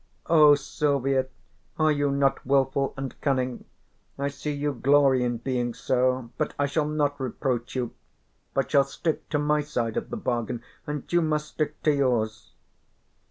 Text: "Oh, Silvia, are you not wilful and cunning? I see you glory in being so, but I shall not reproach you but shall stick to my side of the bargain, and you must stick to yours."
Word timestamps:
"Oh, 0.25 0.55
Silvia, 0.55 1.27
are 1.77 1.91
you 1.91 2.09
not 2.09 2.43
wilful 2.43 2.95
and 2.97 3.13
cunning? 3.21 3.65
I 4.17 4.29
see 4.29 4.51
you 4.51 4.73
glory 4.73 5.23
in 5.23 5.37
being 5.37 5.75
so, 5.75 6.31
but 6.39 6.55
I 6.57 6.65
shall 6.65 6.87
not 6.87 7.19
reproach 7.21 7.75
you 7.75 7.93
but 8.55 8.71
shall 8.71 8.83
stick 8.83 9.29
to 9.29 9.37
my 9.37 9.61
side 9.61 9.97
of 9.97 10.09
the 10.09 10.17
bargain, 10.17 10.63
and 10.87 11.03
you 11.13 11.21
must 11.21 11.49
stick 11.49 11.79
to 11.83 11.93
yours." 11.93 12.51